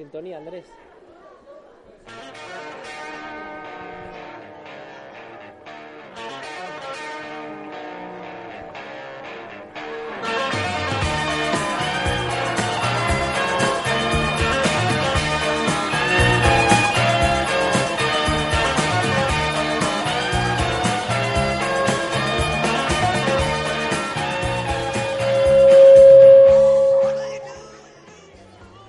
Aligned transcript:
sintonía, 0.00 0.38
Andrés. 0.38 0.64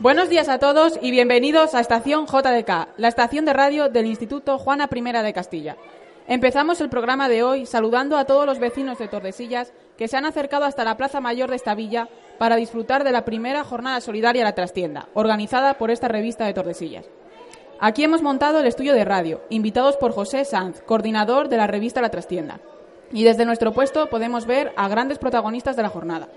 Buenos 0.02 0.30
días 0.30 0.50
a 0.50 0.58
todos 0.58 0.98
y 1.00 1.12
bienvenidos 1.12 1.76
a 1.76 1.80
Estación 1.80 2.26
JDK, 2.26 2.98
la 2.98 3.08
estación 3.08 3.46
de 3.46 3.54
radio 3.54 3.88
del 3.88 4.08
Instituto 4.08 4.58
Juana 4.58 4.90
I 4.92 5.02
de 5.24 5.32
Castilla. 5.32 5.78
Empezamos 6.28 6.82
el 6.82 6.90
programa 6.90 7.30
de 7.30 7.44
hoy 7.44 7.68
saludando 7.68 8.18
a 8.18 8.26
todos 8.26 8.48
los 8.48 8.58
vecinos 8.58 8.98
de 8.98 9.08
Tordesillas 9.08 9.74
que 10.00 10.08
se 10.08 10.18
han 10.18 10.26
acercado 10.26 10.66
hasta 10.66 10.84
la 10.84 10.98
Plaza 10.98 11.22
Mayor 11.22 11.52
de 11.52 11.58
esta 11.58 11.76
villa 11.76 12.10
para 12.40 12.56
disfrutar 12.56 13.04
de 13.04 13.12
la 13.12 13.26
primera 13.26 13.64
jornada 13.64 14.02
solidaria 14.02 14.44
La 14.44 14.56
Trastienda, 14.56 15.08
organizada 15.14 15.76
por 15.76 15.92
esta 15.92 16.08
revista 16.08 16.48
de 16.48 16.56
Tordesillas. 16.56 17.08
Aquí 17.80 18.04
hemos 18.04 18.24
montado 18.24 18.60
el 18.60 18.66
estudio 18.66 18.96
de 18.96 19.06
radio, 19.06 19.42
invitados 19.52 19.98
por 19.98 20.14
José 20.14 20.46
Sanz, 20.46 20.82
coordinador 20.82 21.48
de 21.48 21.58
la 21.58 21.68
revista 21.68 22.02
La 22.02 22.10
Trastienda. 22.10 22.60
Y 23.14 23.24
desde 23.24 23.46
nuestro 23.46 23.72
puesto 23.72 24.10
podemos 24.10 24.48
ver 24.48 24.74
a 24.78 24.88
grandes 24.88 25.20
protagonistas 25.20 25.76
de 25.76 25.84
la 25.84 25.90
jornada. 25.90 26.28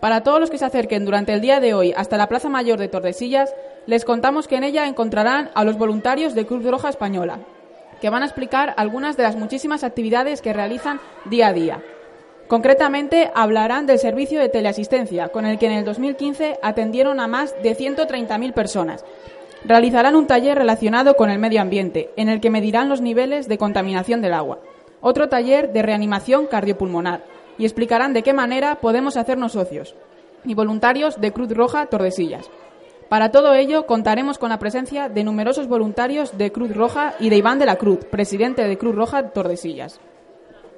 Para 0.00 0.22
todos 0.22 0.40
los 0.40 0.50
que 0.50 0.56
se 0.56 0.64
acerquen 0.64 1.04
durante 1.04 1.34
el 1.34 1.42
día 1.42 1.60
de 1.60 1.74
hoy 1.74 1.92
hasta 1.94 2.16
la 2.16 2.26
Plaza 2.26 2.48
Mayor 2.48 2.78
de 2.78 2.88
Tordesillas, 2.88 3.54
les 3.86 4.06
contamos 4.06 4.48
que 4.48 4.56
en 4.56 4.64
ella 4.64 4.86
encontrarán 4.86 5.50
a 5.54 5.62
los 5.62 5.76
voluntarios 5.76 6.34
de 6.34 6.46
Cruz 6.46 6.64
Roja 6.64 6.88
Española, 6.88 7.40
que 8.00 8.08
van 8.08 8.22
a 8.22 8.26
explicar 8.26 8.72
algunas 8.78 9.18
de 9.18 9.24
las 9.24 9.36
muchísimas 9.36 9.84
actividades 9.84 10.40
que 10.40 10.54
realizan 10.54 11.00
día 11.26 11.48
a 11.48 11.52
día. 11.52 11.82
Concretamente, 12.48 13.30
hablarán 13.34 13.84
del 13.84 13.98
servicio 13.98 14.40
de 14.40 14.48
teleasistencia, 14.48 15.28
con 15.28 15.44
el 15.44 15.58
que 15.58 15.66
en 15.66 15.72
el 15.72 15.84
2015 15.84 16.58
atendieron 16.62 17.20
a 17.20 17.28
más 17.28 17.54
de 17.62 17.76
130.000 17.76 18.54
personas. 18.54 19.04
Realizarán 19.64 20.16
un 20.16 20.26
taller 20.26 20.56
relacionado 20.56 21.14
con 21.14 21.28
el 21.28 21.38
medio 21.38 21.60
ambiente, 21.60 22.10
en 22.16 22.30
el 22.30 22.40
que 22.40 22.48
medirán 22.48 22.88
los 22.88 23.02
niveles 23.02 23.48
de 23.48 23.58
contaminación 23.58 24.22
del 24.22 24.32
agua. 24.32 24.60
Otro 25.02 25.28
taller 25.28 25.72
de 25.72 25.82
reanimación 25.82 26.46
cardiopulmonar 26.46 27.22
y 27.60 27.66
explicarán 27.66 28.14
de 28.14 28.22
qué 28.22 28.32
manera 28.32 28.76
podemos 28.76 29.18
hacernos 29.18 29.52
socios 29.52 29.94
y 30.46 30.54
voluntarios 30.54 31.20
de 31.20 31.30
Cruz 31.30 31.54
Roja 31.54 31.84
Tordesillas. 31.86 32.48
Para 33.10 33.30
todo 33.30 33.52
ello 33.52 33.84
contaremos 33.84 34.38
con 34.38 34.48
la 34.48 34.58
presencia 34.58 35.10
de 35.10 35.24
numerosos 35.24 35.68
voluntarios 35.68 36.38
de 36.38 36.52
Cruz 36.52 36.74
Roja 36.74 37.12
y 37.20 37.28
de 37.28 37.36
Iván 37.36 37.58
de 37.58 37.66
la 37.66 37.76
Cruz, 37.76 38.06
presidente 38.06 38.66
de 38.66 38.78
Cruz 38.78 38.94
Roja 38.94 39.28
Tordesillas. 39.28 40.00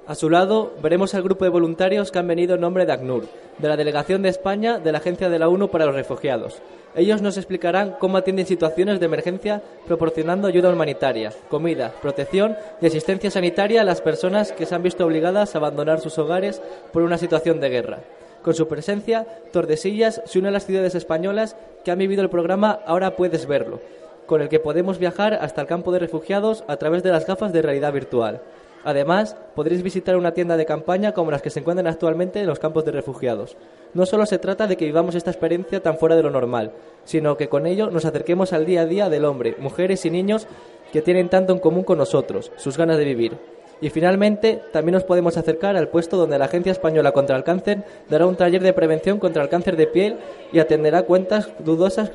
A 0.04 0.16
su 0.16 0.28
lado 0.28 0.72
veremos 0.82 1.14
al 1.14 1.22
grupo 1.22 1.44
de 1.44 1.50
voluntarios 1.50 2.10
que 2.10 2.18
han 2.18 2.26
venido 2.26 2.56
en 2.56 2.60
nombre 2.60 2.86
de 2.86 2.92
ACNUR, 2.92 3.28
de 3.58 3.68
la 3.68 3.76
Delegación 3.76 4.22
de 4.22 4.30
España 4.30 4.80
de 4.80 4.90
la 4.90 4.98
Agencia 4.98 5.30
de 5.30 5.38
la 5.38 5.48
ONU 5.48 5.68
para 5.68 5.86
los 5.86 5.94
Refugiados. 5.94 6.60
Ellos 6.96 7.22
nos 7.22 7.36
explicarán 7.36 7.94
cómo 8.00 8.16
atienden 8.16 8.46
situaciones 8.46 8.98
de 8.98 9.06
emergencia 9.06 9.62
proporcionando 9.86 10.48
ayuda 10.48 10.70
humanitaria, 10.70 11.32
comida, 11.48 11.92
protección 12.02 12.56
y 12.80 12.86
asistencia 12.86 13.30
sanitaria 13.30 13.82
a 13.82 13.84
las 13.84 14.00
personas 14.00 14.50
que 14.50 14.66
se 14.66 14.74
han 14.74 14.82
visto 14.82 15.06
obligadas 15.06 15.54
a 15.54 15.58
abandonar 15.58 16.00
sus 16.00 16.18
hogares 16.18 16.60
por 16.92 17.02
una 17.02 17.16
situación 17.16 17.60
de 17.60 17.68
guerra. 17.68 17.98
Con 18.42 18.54
su 18.54 18.66
presencia, 18.66 19.24
Tordesillas 19.52 20.20
se 20.24 20.40
une 20.40 20.48
a 20.48 20.50
las 20.50 20.66
ciudades 20.66 20.96
españolas 20.96 21.54
que 21.84 21.92
han 21.92 21.98
vivido 21.98 22.22
el 22.24 22.28
programa 22.28 22.80
Ahora 22.86 23.14
puedes 23.14 23.46
verlo, 23.46 23.78
con 24.26 24.42
el 24.42 24.48
que 24.48 24.58
podemos 24.58 24.98
viajar 24.98 25.34
hasta 25.34 25.60
el 25.60 25.68
campo 25.68 25.92
de 25.92 26.00
refugiados 26.00 26.64
a 26.66 26.76
través 26.76 27.04
de 27.04 27.12
las 27.12 27.24
gafas 27.24 27.52
de 27.52 27.62
realidad 27.62 27.92
virtual. 27.92 28.40
Además, 28.84 29.36
podréis 29.54 29.82
visitar 29.82 30.16
una 30.16 30.34
tienda 30.34 30.56
de 30.56 30.66
campaña 30.66 31.12
como 31.12 31.30
las 31.30 31.42
que 31.42 31.50
se 31.50 31.60
encuentran 31.60 31.86
actualmente 31.86 32.40
en 32.40 32.46
los 32.46 32.58
campos 32.58 32.84
de 32.84 32.92
refugiados. 32.92 33.56
No 33.94 34.06
solo 34.06 34.26
se 34.26 34.38
trata 34.38 34.66
de 34.66 34.76
que 34.76 34.84
vivamos 34.84 35.14
esta 35.14 35.30
experiencia 35.30 35.80
tan 35.80 35.98
fuera 35.98 36.16
de 36.16 36.22
lo 36.22 36.30
normal, 36.30 36.72
sino 37.04 37.36
que 37.36 37.48
con 37.48 37.66
ello 37.66 37.90
nos 37.90 38.04
acerquemos 38.04 38.52
al 38.52 38.66
día 38.66 38.82
a 38.82 38.86
día 38.86 39.08
del 39.08 39.24
hombre, 39.24 39.56
mujeres 39.58 40.04
y 40.04 40.10
niños 40.10 40.46
que 40.92 41.02
tienen 41.02 41.28
tanto 41.28 41.52
en 41.52 41.58
común 41.58 41.84
con 41.84 41.98
nosotros, 41.98 42.50
sus 42.56 42.76
ganas 42.76 42.98
de 42.98 43.04
vivir. 43.04 43.38
Y 43.80 43.90
finalmente, 43.90 44.60
también 44.72 44.94
nos 44.94 45.04
podemos 45.04 45.36
acercar 45.36 45.76
al 45.76 45.88
puesto 45.88 46.16
donde 46.16 46.38
la 46.38 46.44
Agencia 46.44 46.70
Española 46.70 47.12
contra 47.12 47.36
el 47.36 47.42
Cáncer 47.42 47.84
dará 48.08 48.26
un 48.26 48.36
taller 48.36 48.62
de 48.62 48.72
prevención 48.72 49.18
contra 49.18 49.42
el 49.42 49.48
cáncer 49.48 49.76
de 49.76 49.88
piel 49.88 50.18
y 50.52 50.60
atenderá 50.60 51.02
cuentas 51.02 51.50
dudosas 51.58 52.12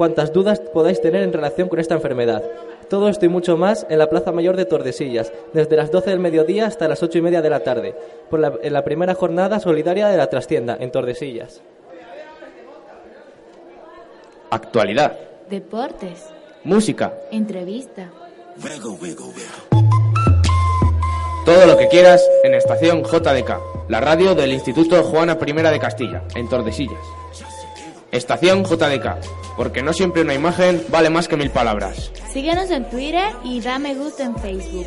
cuantas 0.00 0.32
dudas 0.32 0.60
podáis 0.60 1.02
tener 1.02 1.22
en 1.22 1.34
relación 1.34 1.68
con 1.68 1.78
esta 1.78 1.94
enfermedad. 1.94 2.42
Todo 2.90 3.08
esto 3.08 3.24
y 3.24 3.28
mucho 3.28 3.56
más 3.56 3.86
en 3.88 3.98
la 3.98 4.10
Plaza 4.10 4.32
Mayor 4.32 4.56
de 4.56 4.64
Tordesillas, 4.64 5.32
desde 5.52 5.76
las 5.76 5.92
12 5.92 6.10
del 6.10 6.18
mediodía 6.18 6.66
hasta 6.66 6.88
las 6.88 7.00
8 7.04 7.18
y 7.18 7.22
media 7.22 7.40
de 7.40 7.48
la 7.48 7.60
tarde, 7.60 7.94
por 8.28 8.40
la, 8.40 8.52
en 8.60 8.72
la 8.72 8.82
primera 8.82 9.14
jornada 9.14 9.60
solidaria 9.60 10.08
de 10.08 10.16
la 10.16 10.26
trastienda 10.26 10.76
en 10.78 10.90
Tordesillas. 10.90 11.62
Actualidad. 14.50 15.16
Deportes. 15.48 16.30
Música. 16.64 17.14
Entrevista. 17.30 18.10
Todo 21.44 21.66
lo 21.66 21.78
que 21.78 21.86
quieras 21.86 22.28
en 22.42 22.54
Estación 22.54 23.04
JDK, 23.04 23.88
la 23.88 24.00
radio 24.00 24.34
del 24.34 24.52
Instituto 24.52 25.04
Juana 25.04 25.38
I 25.40 25.52
de 25.52 25.78
Castilla, 25.78 26.24
en 26.34 26.48
Tordesillas. 26.48 26.98
Estación 28.12 28.64
JDK, 28.64 29.18
porque 29.56 29.82
no 29.82 29.92
siempre 29.92 30.22
una 30.22 30.34
imagen 30.34 30.82
vale 30.88 31.10
más 31.10 31.28
que 31.28 31.36
mil 31.36 31.50
palabras. 31.50 32.10
Síguenos 32.32 32.70
en 32.70 32.88
Twitter 32.90 33.30
y 33.44 33.60
da 33.60 33.78
me 33.78 33.94
gusta 33.94 34.24
en 34.24 34.36
Facebook. 34.36 34.86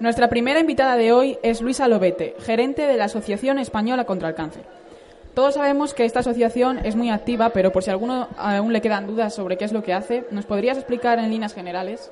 Nuestra 0.00 0.28
primera 0.28 0.60
invitada 0.60 0.96
de 0.96 1.12
hoy 1.12 1.38
es 1.42 1.60
Luisa 1.60 1.86
Lobete, 1.86 2.34
gerente 2.40 2.86
de 2.86 2.96
la 2.96 3.04
Asociación 3.04 3.58
Española 3.58 4.04
contra 4.04 4.30
el 4.30 4.34
Cáncer. 4.34 4.64
Todos 5.34 5.54
sabemos 5.54 5.94
que 5.94 6.04
esta 6.04 6.20
asociación 6.20 6.80
es 6.84 6.96
muy 6.96 7.10
activa, 7.10 7.50
pero 7.50 7.70
por 7.70 7.84
si 7.84 7.90
a 7.90 7.92
alguno 7.92 8.28
aún 8.36 8.72
le 8.72 8.80
quedan 8.80 9.06
dudas 9.06 9.34
sobre 9.34 9.56
qué 9.56 9.64
es 9.64 9.72
lo 9.72 9.82
que 9.82 9.92
hace, 9.92 10.24
¿nos 10.30 10.44
podrías 10.44 10.76
explicar 10.76 11.18
en 11.18 11.30
líneas 11.30 11.54
generales? 11.54 12.10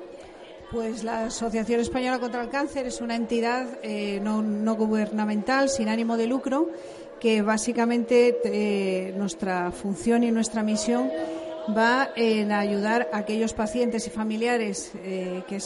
Pues 0.70 1.02
la 1.02 1.24
Asociación 1.24 1.80
Española 1.80 2.18
contra 2.18 2.42
el 2.42 2.50
Cáncer 2.50 2.86
es 2.86 3.00
una 3.00 3.16
entidad 3.16 3.66
eh, 3.82 4.20
no, 4.22 4.42
no, 4.42 4.76
gubernamental, 4.76 5.68
sin 5.68 5.88
ánimo 5.88 6.16
de 6.16 6.26
lucro, 6.26 6.68
que 7.18 7.42
básicamente 7.42 8.38
eh, 8.44 9.14
nuestra 9.16 9.72
función 9.72 10.22
y 10.24 10.30
nuestra 10.30 10.62
misión 10.62 11.10
va 11.76 12.10
en 12.16 12.52
ayudar 12.52 13.08
a 13.12 13.18
aquellos 13.18 13.52
pacientes 13.52 14.06
y 14.06 14.10
familiares, 14.10 14.92
eh, 15.04 15.42
que 15.46 15.58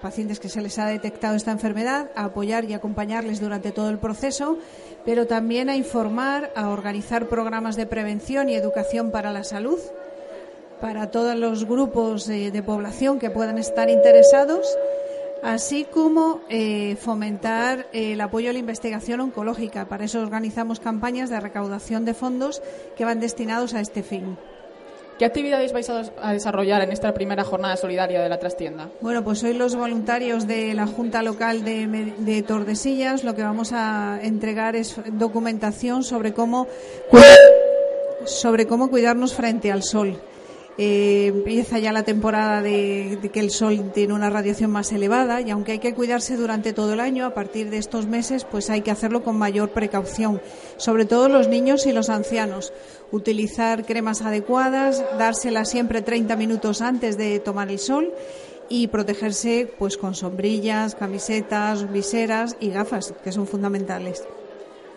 pacientes 0.00 0.40
que 0.40 0.48
se 0.48 0.62
les 0.62 0.78
ha 0.78 0.86
detectado 0.86 1.34
esta 1.34 1.50
enfermedad, 1.50 2.10
a 2.14 2.26
apoyar 2.26 2.64
y 2.64 2.74
acompañarles 2.74 3.40
durante 3.40 3.72
todo 3.72 3.90
el 3.90 3.98
proceso, 3.98 4.58
pero 5.04 5.26
también 5.26 5.68
a 5.68 5.76
informar, 5.76 6.52
a 6.54 6.68
organizar 6.68 7.26
programas 7.26 7.76
de 7.76 7.86
prevención 7.86 8.48
y 8.48 8.54
educación 8.54 9.10
para 9.10 9.32
la 9.32 9.44
salud 9.44 9.78
para 10.80 11.10
todos 11.10 11.34
los 11.34 11.64
grupos 11.64 12.26
de, 12.26 12.62
población 12.62 13.18
que 13.18 13.30
puedan 13.30 13.56
estar 13.56 13.88
interesados, 13.88 14.66
así 15.42 15.84
como 15.84 16.40
eh, 16.50 16.96
fomentar 16.96 17.86
eh, 17.92 18.12
el 18.12 18.20
apoyo 18.20 18.50
a 18.50 18.52
la 18.52 18.58
investigación 18.58 19.20
oncológica. 19.20 19.86
Para 19.86 20.04
eso 20.04 20.20
organizamos 20.20 20.80
campañas 20.80 21.30
de 21.30 21.40
recaudación 21.40 22.04
de 22.04 22.12
fondos 22.12 22.60
que 22.98 23.06
van 23.06 23.18
destinados 23.18 23.72
a 23.72 23.80
este 23.80 24.02
fin. 24.02 24.36
¿Qué 25.18 25.24
actividades 25.24 25.72
vais 25.72 25.88
a 25.88 26.32
desarrollar 26.32 26.82
en 26.82 26.90
esta 26.90 27.14
primera 27.14 27.44
jornada 27.44 27.76
solidaria 27.76 28.20
de 28.20 28.28
la 28.28 28.38
trastienda? 28.40 28.90
Bueno, 29.00 29.22
pues 29.22 29.44
hoy 29.44 29.54
los 29.54 29.76
voluntarios 29.76 30.48
de 30.48 30.74
la 30.74 30.88
Junta 30.88 31.22
Local 31.22 31.64
de, 31.64 32.14
de 32.18 32.42
Tordesillas 32.42 33.22
lo 33.22 33.36
que 33.36 33.42
vamos 33.42 33.72
a 33.72 34.18
entregar 34.22 34.74
es 34.74 34.96
documentación 35.12 36.02
sobre 36.02 36.32
cómo, 36.32 36.66
sobre 38.24 38.66
cómo 38.66 38.90
cuidarnos 38.90 39.34
frente 39.34 39.70
al 39.70 39.84
sol. 39.84 40.18
Eh, 40.76 41.26
empieza 41.28 41.78
ya 41.78 41.92
la 41.92 42.02
temporada 42.02 42.60
de, 42.60 43.30
que 43.32 43.38
el 43.38 43.50
sol 43.50 43.92
tiene 43.94 44.12
una 44.12 44.28
radiación 44.28 44.72
más 44.72 44.90
elevada 44.90 45.40
y 45.40 45.50
aunque 45.50 45.72
hay 45.72 45.78
que 45.78 45.94
cuidarse 45.94 46.36
durante 46.36 46.72
todo 46.72 46.94
el 46.94 47.00
año, 47.00 47.26
a 47.26 47.34
partir 47.34 47.70
de 47.70 47.78
estos 47.78 48.06
meses, 48.06 48.44
pues 48.44 48.70
hay 48.70 48.80
que 48.80 48.90
hacerlo 48.90 49.22
con 49.22 49.38
mayor 49.38 49.70
precaución, 49.70 50.40
sobre 50.76 51.04
todo 51.04 51.28
los 51.28 51.46
niños 51.46 51.86
y 51.86 51.92
los 51.92 52.10
ancianos. 52.10 52.72
Utilizar 53.12 53.86
cremas 53.86 54.22
adecuadas, 54.22 55.04
dárselas 55.16 55.70
siempre 55.70 56.02
30 56.02 56.34
minutos 56.34 56.80
antes 56.80 57.16
de 57.16 57.38
tomar 57.38 57.70
el 57.70 57.78
sol 57.78 58.12
y 58.68 58.88
protegerse 58.88 59.72
pues 59.78 59.96
con 59.96 60.16
sombrillas, 60.16 60.96
camisetas, 60.96 61.92
viseras 61.92 62.56
y 62.58 62.70
gafas, 62.70 63.14
que 63.22 63.30
son 63.30 63.46
fundamentales. 63.46 64.24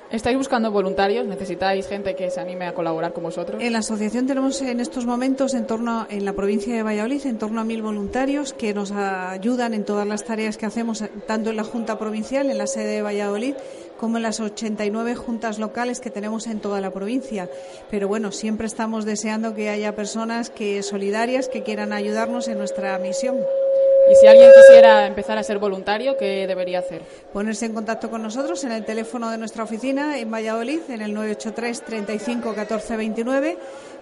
¿Estáis 0.09 0.37
buscando 0.37 0.71
voluntarios? 0.71 1.27
¿Necesitáis 1.27 1.85
gente 1.85 2.15
que 2.15 2.31
se 2.31 2.39
anime 2.39 2.65
a 2.65 2.73
colaborar 2.73 3.11
con 3.11 3.23
vosotros? 3.23 3.61
En 3.61 3.73
la 3.73 3.79
asociación 3.79 4.25
tenemos 4.25 4.61
en 4.61 4.79
estos 4.79 5.05
momentos 5.05 5.53
en 5.53 5.67
torno 5.67 6.07
en 6.09 6.23
la 6.23 6.31
provincia 6.31 6.73
de 6.73 6.81
Valladolid 6.81 7.25
en 7.25 7.37
torno 7.37 7.59
a 7.59 7.65
mil 7.65 7.81
voluntarios 7.81 8.53
que 8.53 8.73
nos 8.73 8.93
ayudan 8.93 9.73
en 9.73 9.83
todas 9.83 10.07
las 10.07 10.23
tareas 10.23 10.57
que 10.57 10.65
hacemos 10.65 11.03
tanto 11.25 11.49
en 11.49 11.57
la 11.57 11.65
Junta 11.65 11.99
Provincial, 11.99 12.49
en 12.49 12.57
la 12.57 12.67
sede 12.67 12.95
de 12.95 13.01
Valladolid, 13.01 13.55
como 13.99 14.15
en 14.15 14.23
las 14.23 14.39
89 14.39 15.15
juntas 15.15 15.59
locales 15.59 15.99
que 15.99 16.09
tenemos 16.09 16.47
en 16.47 16.61
toda 16.61 16.79
la 16.79 16.91
provincia. 16.91 17.49
Pero 17.91 18.07
bueno, 18.07 18.31
siempre 18.31 18.67
estamos 18.67 19.03
deseando 19.03 19.55
que 19.55 19.69
haya 19.69 19.93
personas 19.93 20.49
que 20.49 20.83
solidarias 20.83 21.49
que 21.49 21.63
quieran 21.63 21.91
ayudarnos 21.91 22.47
en 22.47 22.59
nuestra 22.59 22.97
misión. 22.97 23.35
Y 24.09 24.15
si 24.15 24.27
alguien 24.27 24.51
quisiera 24.55 25.05
empezar 25.05 25.37
a 25.37 25.43
ser 25.43 25.59
voluntario, 25.59 26.15
¿qué 26.17 26.47
debería 26.47 26.79
hacer? 26.79 27.01
Ponerse 27.33 27.65
en 27.65 27.73
contacto 27.73 28.09
con 28.09 28.21
nosotros 28.21 28.63
en 28.63 28.71
el 28.71 28.85
teléfono 28.85 29.29
de 29.29 29.37
nuestra 29.37 29.63
oficina 29.63 30.17
en 30.17 30.31
Valladolid, 30.31 30.79
en 30.89 31.01
el 31.01 31.13
983 31.13 31.81
35 31.81 32.55
14 32.55 32.95
29, 32.95 33.57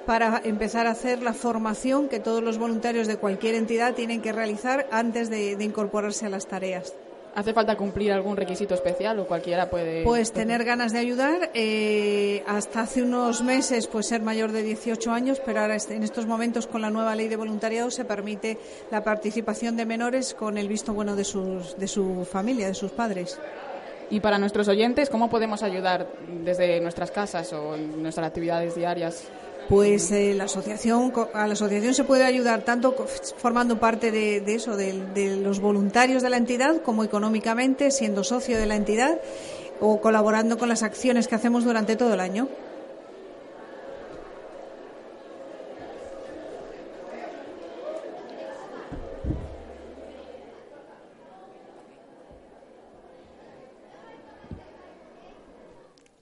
para 0.05 0.41
empezar 0.43 0.85
a 0.85 0.91
hacer 0.91 1.23
la 1.23 1.33
formación 1.33 2.07
que 2.07 2.19
todos 2.19 2.43
los 2.43 2.59
voluntarios 2.59 3.07
de 3.07 3.17
cualquier 3.17 3.55
entidad 3.55 3.95
tienen 3.95 4.21
que 4.21 4.31
realizar 4.31 4.87
antes 4.91 5.29
de, 5.31 5.55
de 5.55 5.63
incorporarse 5.63 6.27
a 6.27 6.29
las 6.29 6.45
tareas. 6.45 6.93
¿Hace 7.35 7.53
falta 7.53 7.75
cumplir 7.75 8.13
algún 8.13 8.37
requisito 8.37 8.73
especial 8.73 9.19
o 9.19 9.27
cualquiera 9.27 9.69
puede...? 9.69 10.03
Pues 10.05 10.31
tener 10.31 10.63
ganas 10.63 10.93
de 10.93 10.99
ayudar. 10.99 11.51
Eh, 11.53 12.41
hasta 12.47 12.81
hace 12.81 13.03
unos 13.03 13.41
meses, 13.41 13.87
pues 13.87 14.07
ser 14.07 14.21
mayor 14.21 14.53
de 14.53 14.63
18 14.63 15.11
años, 15.11 15.41
pero 15.45 15.59
ahora 15.59 15.75
en 15.89 16.03
estos 16.03 16.27
momentos 16.27 16.65
con 16.65 16.81
la 16.81 16.89
nueva 16.89 17.13
ley 17.13 17.27
de 17.27 17.35
voluntariado 17.35 17.91
se 17.91 18.05
permite 18.05 18.57
la 18.89 19.03
participación 19.03 19.75
de 19.75 19.85
menores 19.85 20.33
con 20.33 20.57
el 20.57 20.69
visto 20.69 20.93
bueno 20.93 21.17
de, 21.17 21.25
sus, 21.25 21.77
de 21.77 21.89
su 21.89 22.23
familia, 22.23 22.67
de 22.67 22.73
sus 22.73 22.91
padres. 22.91 23.37
Y 24.09 24.21
para 24.21 24.37
nuestros 24.37 24.69
oyentes, 24.69 25.09
¿cómo 25.09 25.29
podemos 25.29 25.61
ayudar 25.61 26.07
desde 26.41 26.79
nuestras 26.79 27.11
casas 27.11 27.51
o 27.51 27.75
en 27.75 28.01
nuestras 28.01 28.27
actividades 28.27 28.75
diarias? 28.75 29.27
Pues 29.69 30.11
eh, 30.11 30.33
la 30.33 30.45
asociación 30.45 31.11
a 31.33 31.47
la 31.47 31.53
asociación 31.53 31.93
se 31.93 32.03
puede 32.03 32.23
ayudar 32.23 32.63
tanto 32.63 32.95
formando 33.37 33.79
parte 33.79 34.11
de, 34.11 34.37
eso 34.53 34.77
de, 34.77 35.37
los 35.41 35.59
voluntarios 35.59 36.21
de 36.21 36.29
la 36.29 36.37
entidad 36.37 36.81
como 36.81 37.03
económicamente 37.03 37.91
siendo 37.91 38.23
socio 38.23 38.57
de 38.57 38.65
la 38.65 38.75
entidad 38.75 39.19
o 39.79 39.99
colaborando 39.99 40.57
con 40.57 40.69
las 40.69 40.83
acciones 40.83 41.27
que 41.27 41.35
hacemos 41.35 41.63
durante 41.63 41.95
todo 41.95 42.13
el 42.13 42.19
año. 42.19 42.47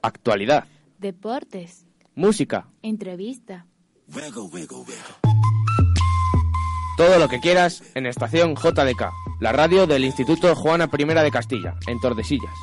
Actualidad. 0.01 0.65
Deportes. 0.97 1.85
Música. 2.15 2.67
Entrevista. 2.81 3.65
Todo 6.95 7.17
lo 7.17 7.27
que 7.27 7.39
quieras 7.39 7.81
en 7.95 8.05
Estación 8.05 8.55
JDK, 8.55 9.09
la 9.39 9.51
radio 9.51 9.87
del 9.87 10.05
Instituto 10.05 10.55
Juana 10.55 10.89
I 10.95 11.05
de 11.05 11.31
Castilla, 11.31 11.75
en 11.87 11.99
Tordesillas. 11.99 12.53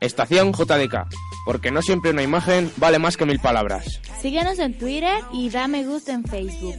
Estación 0.00 0.52
JDK, 0.52 1.06
porque 1.44 1.70
no 1.70 1.82
siempre 1.82 2.10
una 2.10 2.22
imagen 2.22 2.72
vale 2.78 2.98
más 2.98 3.16
que 3.16 3.26
mil 3.26 3.38
palabras. 3.38 4.00
Síguenos 4.20 4.58
en 4.58 4.76
Twitter 4.76 5.22
y 5.32 5.50
dame 5.50 5.84
gusto 5.84 6.10
en 6.10 6.24
Facebook. 6.24 6.76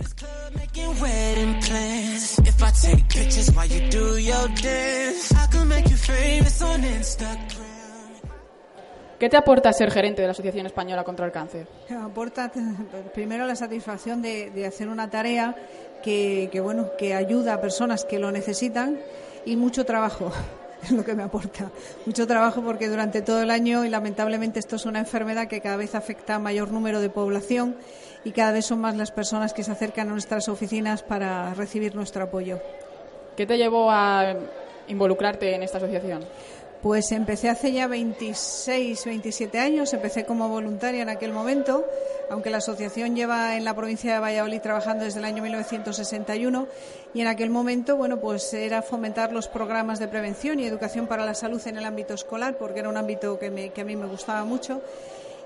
¿Qué 9.21 9.29
te 9.29 9.37
aporta 9.37 9.71
ser 9.71 9.91
gerente 9.91 10.23
de 10.23 10.27
la 10.27 10.31
Asociación 10.31 10.65
Española 10.65 11.03
contra 11.03 11.27
el 11.27 11.31
Cáncer? 11.31 11.67
Aporta 11.95 12.51
primero 13.13 13.45
la 13.45 13.55
satisfacción 13.55 14.19
de, 14.19 14.65
hacer 14.65 14.87
una 14.87 15.11
tarea 15.11 15.55
que, 16.01 16.49
bueno, 16.63 16.89
que 16.97 17.13
ayuda 17.13 17.53
a 17.53 17.61
personas 17.61 18.03
que 18.03 18.17
lo 18.17 18.31
necesitan 18.31 18.97
y 19.45 19.57
mucho 19.57 19.85
trabajo 19.85 20.31
es 20.83 20.89
lo 20.89 21.05
que 21.05 21.13
me 21.13 21.21
aporta. 21.21 21.69
Mucho 22.07 22.25
trabajo 22.25 22.63
porque 22.63 22.89
durante 22.89 23.21
todo 23.21 23.43
el 23.43 23.51
año, 23.51 23.85
y 23.85 23.89
lamentablemente 23.89 24.57
esto 24.57 24.77
es 24.77 24.87
una 24.87 24.97
enfermedad 24.97 25.47
que 25.47 25.61
cada 25.61 25.77
vez 25.77 25.93
afecta 25.93 26.33
a 26.33 26.39
mayor 26.39 26.71
número 26.71 26.99
de 26.99 27.11
población 27.11 27.75
y 28.23 28.31
cada 28.31 28.51
vez 28.51 28.65
son 28.65 28.81
más 28.81 28.97
las 28.97 29.11
personas 29.11 29.53
que 29.53 29.63
se 29.63 29.71
acercan 29.71 30.09
a 30.09 30.13
nuestras 30.13 30.49
oficinas 30.49 31.03
para 31.03 31.53
recibir 31.53 31.93
nuestro 31.93 32.23
apoyo. 32.23 32.57
¿Qué 33.37 33.45
te 33.45 33.59
llevó 33.59 33.91
a 33.91 34.33
involucrarte 34.87 35.53
en 35.53 35.61
esta 35.61 35.77
asociación? 35.77 36.25
Pues 36.81 37.11
empecé 37.11 37.47
hace 37.47 37.71
ya 37.71 37.85
26, 37.85 39.05
27 39.05 39.59
años, 39.59 39.93
empecé 39.93 40.25
como 40.25 40.49
voluntaria 40.49 41.03
en 41.03 41.09
aquel 41.09 41.31
momento, 41.31 41.85
aunque 42.31 42.49
la 42.49 42.57
asociación 42.57 43.15
lleva 43.15 43.55
en 43.55 43.65
la 43.65 43.75
provincia 43.75 44.15
de 44.15 44.19
Valladolid 44.19 44.61
trabajando 44.61 45.05
desde 45.05 45.19
el 45.19 45.25
año 45.25 45.43
1961 45.43 46.67
y 47.13 47.21
en 47.21 47.27
aquel 47.27 47.51
momento, 47.51 47.97
bueno, 47.97 48.19
pues 48.19 48.51
era 48.55 48.81
fomentar 48.81 49.31
los 49.31 49.47
programas 49.47 49.99
de 49.99 50.07
prevención 50.07 50.59
y 50.59 50.65
educación 50.65 51.05
para 51.05 51.23
la 51.23 51.35
salud 51.35 51.61
en 51.67 51.77
el 51.77 51.85
ámbito 51.85 52.15
escolar, 52.15 52.57
porque 52.57 52.79
era 52.79 52.89
un 52.89 52.97
ámbito 52.97 53.37
que, 53.37 53.71
que 53.71 53.81
a 53.81 53.85
mí 53.85 53.95
me 53.95 54.07
gustaba 54.07 54.43
mucho. 54.43 54.81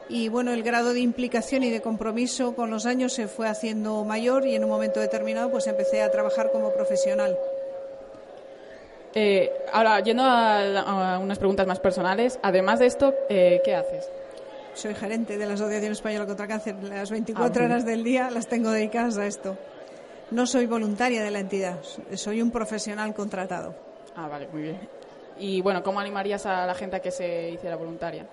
Y 0.07 0.29
bueno, 0.29 0.53
el 0.53 0.63
grado 0.63 0.93
de 0.93 1.01
implicación 1.01 1.63
y 1.63 1.69
de 1.69 1.81
compromiso 1.81 2.55
con 2.55 2.69
los 2.69 2.85
años 2.85 3.11
se 3.11 3.27
fue 3.27 3.49
haciendo 3.49 4.05
mayor 4.05 4.47
y 4.47 4.55
en 4.55 4.63
un 4.63 4.69
momento 4.69 5.01
determinado 5.01 5.51
pues 5.51 5.67
empecé 5.67 6.01
a 6.01 6.11
trabajar 6.11 6.51
como 6.53 6.71
profesional. 6.71 7.37
Eh, 9.17 9.49
ahora, 9.71 10.01
yendo 10.01 10.23
a, 10.23 11.19
unas 11.19 11.39
preguntas 11.39 11.65
más 11.65 11.79
personales, 11.79 12.37
además 12.43 12.79
de 12.79 12.87
esto, 12.87 13.13
eh, 13.29 13.61
¿qué 13.63 13.73
haces? 13.73 14.09
Soy 14.73 14.93
gerente 14.93 15.37
de 15.37 15.45
la 15.45 15.53
Asociación 15.53 15.93
Española 15.93 16.25
contra 16.25 16.43
el 16.43 16.49
Cáncer. 16.49 16.75
Las 16.83 17.09
24 17.09 17.63
ah, 17.63 17.65
horas 17.65 17.85
del 17.85 18.03
día 18.03 18.29
las 18.29 18.47
tengo 18.47 18.71
dedicadas 18.71 19.17
a 19.17 19.25
esto. 19.25 19.57
No 20.31 20.45
soy 20.45 20.65
voluntaria 20.65 21.23
de 21.23 21.31
la 21.31 21.39
entidad, 21.39 21.79
soy 22.15 22.41
un 22.41 22.51
profesional 22.51 23.13
contratado. 23.13 23.73
Ah, 24.17 24.27
vale, 24.27 24.49
muy 24.51 24.63
bien. 24.63 24.79
Y 25.39 25.61
bueno, 25.61 25.81
¿cómo 25.81 26.01
animarías 26.01 26.45
a 26.45 26.65
la 26.65 26.75
gente 26.75 26.97
a 26.97 26.99
que 26.99 27.11
se 27.11 27.51
hiciera 27.51 27.77
voluntaria? 27.77 28.27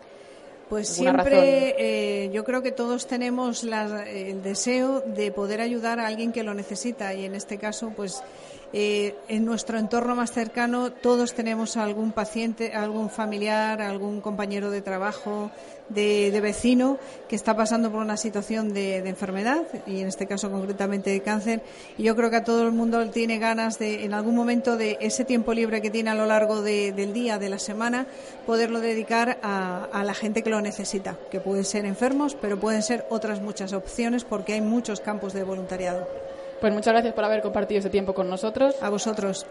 Pues 0.69 0.89
siempre 0.89 1.75
eh, 1.79 2.31
yo 2.33 2.45
creo 2.45 2.63
que 2.63 2.73
todos 2.73 3.07
tenemos 3.07 3.63
el 3.63 4.43
deseo 4.43 5.01
de 5.03 5.31
poder 5.31 5.61
ayudar 5.61 6.01
a 6.01 6.07
alguien 6.07 6.33
que 6.33 6.43
lo 6.43 6.55
necesita 6.55 7.13
y 7.13 7.27
en 7.27 7.35
este 7.35 7.59
caso 7.59 7.93
pues 7.95 8.23
eh, 8.73 9.15
en 9.29 9.45
nuestro 9.45 9.79
entorno 9.79 10.15
más 10.15 10.33
cercano 10.33 10.93
todos 10.93 11.35
tenemos 11.35 11.77
algún 11.77 12.13
paciente, 12.13 12.73
algún 12.73 13.11
familiar, 13.11 13.83
algún 13.83 14.23
compañero 14.23 14.71
de 14.71 14.81
trabajo, 14.81 15.51
de, 15.91 16.41
vecino 16.41 16.99
que 17.29 17.37
está 17.37 17.55
pasando 17.55 17.91
por 17.91 18.01
una 18.01 18.17
situación 18.17 18.73
de, 18.73 18.97
enfermedad 19.09 19.63
y 19.87 20.01
en 20.01 20.09
este 20.09 20.27
caso 20.27 20.51
concretamente 20.51 21.11
de 21.11 21.21
cáncer. 21.21 21.63
Y 21.99 22.05
yo 22.05 22.17
creo 22.17 22.31
que 22.31 22.37
a 22.37 22.45
todo 22.45 22.63
el 22.63 22.73
mundo 22.73 23.07
tiene 23.11 23.39
ganas 23.39 23.79
de, 23.79 24.05
en 24.05 24.15
algún 24.15 24.35
momento 24.35 24.77
de 24.77 24.97
ese 25.01 25.25
tiempo 25.25 25.53
libre 25.53 25.83
que 25.83 25.91
tiene 25.91 26.11
a 26.11 26.15
lo 26.15 26.25
largo 26.25 26.63
del 26.63 27.13
día, 27.13 27.39
de 27.39 27.51
la 27.51 27.59
semana, 27.59 28.07
poderlo 28.47 28.81
dedicar 28.81 29.39
a, 29.43 29.89
a 29.93 30.03
la 30.03 30.15
gente 30.15 30.43
que 30.43 30.51
lo 30.51 30.61
necesita, 30.63 31.19
que 31.31 31.41
pueden 31.41 31.65
ser 31.65 31.85
enfermos, 31.85 32.37
pero 32.41 32.59
pueden 32.59 32.83
ser 32.83 33.05
otras 33.11 33.43
muchas 33.43 33.73
opciones 33.73 34.25
porque 34.25 34.55
hay 34.55 34.61
muchos 34.63 35.01
campos 35.01 35.35
de 35.35 35.43
voluntariado. 35.43 36.32
Pues 36.63 36.73
muchas 36.73 36.93
gracias 36.93 37.13
por 37.13 37.25
haber 37.25 37.43
compartido 37.43 37.79
este 37.79 37.91
tiempo 37.91 38.15
con 38.15 38.31
nosotros. 38.31 38.81
A 38.81 38.89
vosotros. 38.89 39.45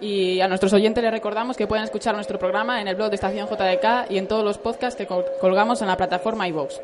Y 0.00 0.40
a 0.40 0.48
nuestros 0.48 0.72
oyentes 0.72 1.04
les 1.04 1.12
recordamos 1.12 1.54
que 1.54 1.66
pueden 1.66 1.84
escuchar 1.84 2.14
nuestro 2.14 2.38
programa 2.38 2.80
en 2.80 2.88
el 2.88 2.96
blog 2.96 3.10
de 3.10 3.16
Estación 3.16 3.46
JDK 3.46 4.10
y 4.10 4.16
en 4.16 4.26
todos 4.26 4.42
los 4.42 4.56
podcasts 4.56 4.96
que 4.96 5.06
colgamos 5.06 5.82
en 5.82 5.88
la 5.88 5.98
plataforma 5.98 6.48
iVoox. 6.48 6.80